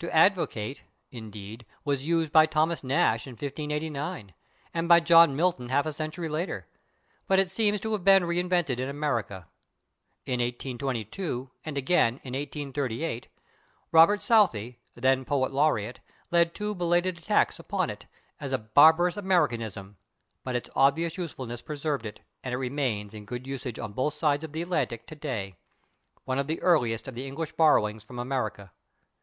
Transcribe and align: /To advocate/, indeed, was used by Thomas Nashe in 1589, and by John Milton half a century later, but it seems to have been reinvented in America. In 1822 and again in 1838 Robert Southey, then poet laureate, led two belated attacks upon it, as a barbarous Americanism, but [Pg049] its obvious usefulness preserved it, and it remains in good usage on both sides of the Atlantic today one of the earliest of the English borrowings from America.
/To 0.00 0.10
advocate/, 0.10 0.82
indeed, 1.10 1.64
was 1.82 2.04
used 2.04 2.30
by 2.30 2.44
Thomas 2.44 2.82
Nashe 2.84 3.26
in 3.26 3.30
1589, 3.32 4.34
and 4.74 4.86
by 4.86 5.00
John 5.00 5.34
Milton 5.34 5.70
half 5.70 5.86
a 5.86 5.94
century 5.94 6.28
later, 6.28 6.66
but 7.26 7.38
it 7.38 7.50
seems 7.50 7.80
to 7.80 7.92
have 7.92 8.04
been 8.04 8.24
reinvented 8.24 8.76
in 8.78 8.90
America. 8.90 9.48
In 10.26 10.40
1822 10.40 11.52
and 11.64 11.78
again 11.78 12.16
in 12.22 12.34
1838 12.34 13.28
Robert 13.92 14.22
Southey, 14.22 14.78
then 14.94 15.24
poet 15.24 15.54
laureate, 15.54 16.00
led 16.30 16.54
two 16.54 16.74
belated 16.74 17.16
attacks 17.16 17.58
upon 17.58 17.88
it, 17.88 18.04
as 18.38 18.52
a 18.52 18.58
barbarous 18.58 19.16
Americanism, 19.16 19.96
but 20.44 20.52
[Pg049] 20.54 20.58
its 20.58 20.70
obvious 20.76 21.16
usefulness 21.16 21.62
preserved 21.62 22.04
it, 22.04 22.20
and 22.44 22.52
it 22.52 22.58
remains 22.58 23.14
in 23.14 23.24
good 23.24 23.46
usage 23.46 23.78
on 23.78 23.94
both 23.94 24.12
sides 24.12 24.44
of 24.44 24.52
the 24.52 24.60
Atlantic 24.60 25.06
today 25.06 25.56
one 26.26 26.38
of 26.38 26.46
the 26.46 26.60
earliest 26.60 27.08
of 27.08 27.14
the 27.14 27.26
English 27.26 27.52
borrowings 27.52 28.04
from 28.04 28.18
America. 28.18 28.70